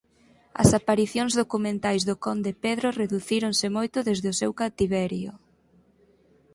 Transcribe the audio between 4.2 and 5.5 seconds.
o seu cativerio.